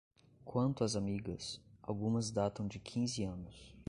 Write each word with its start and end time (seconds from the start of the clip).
Quanto 0.45 0.83
às 0.83 0.95
amigas, 0.95 1.61
algumas 1.83 2.31
datam 2.31 2.67
de 2.67 2.79
quinze 2.79 3.23
anos 3.23 3.75